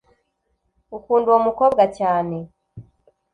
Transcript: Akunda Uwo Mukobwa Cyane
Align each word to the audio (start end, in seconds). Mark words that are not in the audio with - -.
Akunda 0.97 1.27
Uwo 1.29 1.39
Mukobwa 1.47 1.83
Cyane 1.97 2.37